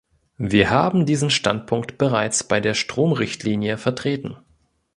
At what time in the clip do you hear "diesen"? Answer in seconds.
1.05-1.29